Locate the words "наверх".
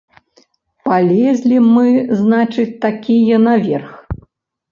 3.49-3.91